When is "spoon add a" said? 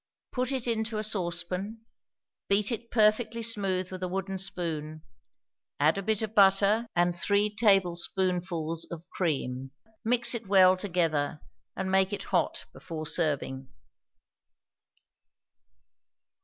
4.39-6.01